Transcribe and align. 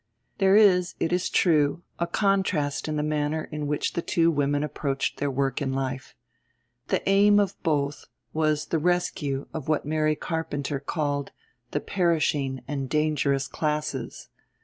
There 0.39 0.55
is, 0.55 0.95
it 0.99 1.13
is 1.13 1.29
true, 1.29 1.83
a 1.99 2.07
contrast 2.07 2.87
in 2.87 2.95
the 2.95 3.03
manner 3.03 3.43
in 3.43 3.67
which 3.67 3.93
the 3.93 4.01
two 4.01 4.31
women 4.31 4.63
approached 4.63 5.19
their 5.19 5.29
work 5.29 5.61
in 5.61 5.73
life. 5.73 6.15
The 6.87 7.07
aim 7.07 7.39
of 7.39 7.53
both 7.61 8.05
was 8.33 8.65
the 8.69 8.79
rescue 8.79 9.45
of 9.53 9.67
what 9.67 9.85
Mary 9.85 10.15
Carpenter 10.15 10.79
called 10.79 11.31
"the 11.69 11.79
perishing 11.81 12.61
and 12.67 12.89
dangerous 12.89 13.47
classes." 13.47 14.29